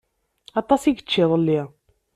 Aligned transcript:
Aṭas 0.59 0.81
i 0.85 0.91
yečča 0.91 1.19
iḍelli. 1.23 1.61